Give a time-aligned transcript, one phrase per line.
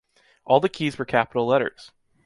[0.45, 1.91] All the keys were capital letters.